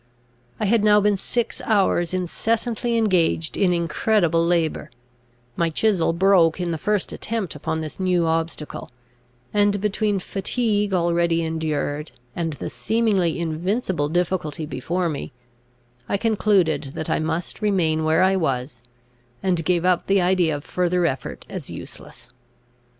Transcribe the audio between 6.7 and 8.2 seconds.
the first attempt upon this